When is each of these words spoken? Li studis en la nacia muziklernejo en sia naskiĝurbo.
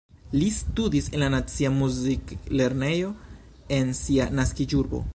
Li 0.37 0.45
studis 0.53 1.09
en 1.17 1.21
la 1.23 1.27
nacia 1.33 1.71
muziklernejo 1.75 3.15
en 3.81 3.97
sia 4.05 4.31
naskiĝurbo. 4.43 5.09